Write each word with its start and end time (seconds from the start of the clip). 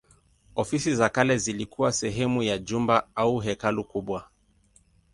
Ofisi 0.55 0.95
za 0.95 1.09
kale 1.09 1.37
zilikuwa 1.37 1.91
sehemu 1.91 2.43
ya 2.43 2.57
jumba 2.57 3.07
au 3.15 3.39
hekalu 3.39 3.83
kubwa. 3.83 4.27